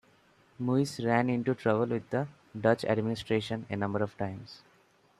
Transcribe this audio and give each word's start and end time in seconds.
Muis 0.59 0.99
ran 1.05 1.29
into 1.29 1.53
trouble 1.53 1.85
with 1.85 2.09
the 2.09 2.27
Dutch 2.59 2.83
administration 2.85 3.67
a 3.69 3.75
number 3.75 4.01
of 4.01 4.17
times. 4.17 4.63